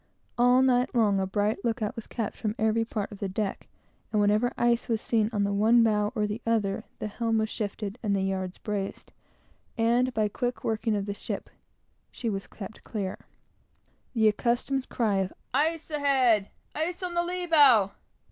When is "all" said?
0.35-0.63